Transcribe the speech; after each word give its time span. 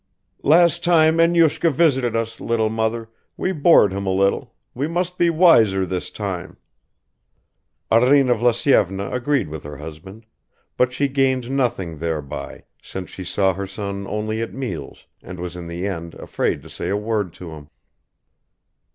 "Last 0.41 0.83
time 0.83 1.19
Enyushka 1.19 1.69
visited 1.69 2.15
us, 2.15 2.39
little 2.39 2.71
mother, 2.71 3.07
we 3.37 3.51
bored 3.51 3.93
him 3.93 4.07
a 4.07 4.11
little; 4.11 4.55
we 4.73 4.87
must 4.87 5.15
be 5.15 5.29
wiser 5.29 5.85
this 5.85 6.09
time." 6.09 6.57
Arina 7.91 8.33
Vlasyevna 8.33 9.11
agreed 9.13 9.47
with 9.47 9.61
her 9.63 9.77
husband, 9.77 10.25
but 10.75 10.91
she 10.91 11.07
gained 11.07 11.51
nothing 11.51 11.99
thereby, 11.99 12.63
since 12.81 13.11
she 13.11 13.23
saw 13.23 13.53
her 13.53 13.67
son 13.67 14.07
only 14.07 14.41
at 14.41 14.55
meals 14.55 15.05
and 15.21 15.39
was 15.39 15.55
in 15.55 15.67
the 15.67 15.85
end 15.85 16.15
afraid 16.15 16.63
to 16.63 16.67
say 16.71 16.89
a 16.89 16.97
word 16.97 17.31
to 17.33 17.51
him. 17.51 17.69